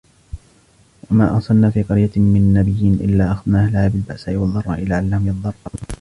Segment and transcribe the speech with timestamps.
[1.11, 5.53] وما أرسلنا في قرية من نبي إلا أخذنا أهلها بالبأساء والضراء لعلهم يضرعون